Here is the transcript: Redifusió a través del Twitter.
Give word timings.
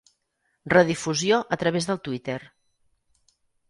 Redifusió 0.75 1.43
a 1.51 1.57
través 1.65 1.85
del 1.93 2.01
Twitter. 2.09 2.41